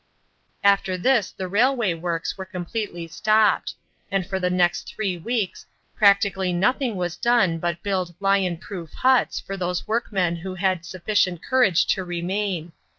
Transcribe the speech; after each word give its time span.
After 0.63 0.97
this 0.97 1.29
the 1.31 1.47
railway 1.47 1.93
works 1.93 2.35
were 2.35 2.43
completely 2.43 3.05
stopped; 3.05 3.75
and 4.09 4.25
for 4.25 4.39
the 4.39 4.49
next 4.49 4.89
three 4.91 5.15
weeks 5.15 5.67
practically 5.95 6.51
nothing 6.51 6.95
was 6.95 7.15
done 7.15 7.59
but 7.59 7.83
build 7.83 8.15
"lion 8.19 8.57
proof" 8.57 8.93
huts 8.93 9.39
for 9.39 9.55
those 9.55 9.87
workmen 9.87 10.37
who 10.37 10.55
had 10.55 10.79
had 10.79 10.85
sufficient 10.87 11.43
courage 11.43 11.85
to 11.93 12.03
remain. 12.03 12.71